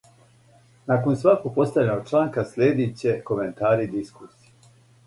[0.91, 4.79] Након сваког постављеног чланка слиједит ће коментари и дискусије.